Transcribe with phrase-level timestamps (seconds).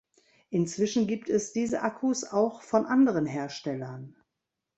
[0.49, 4.15] Inzwischen gibt es diese Akkus auch von anderen Herstellern.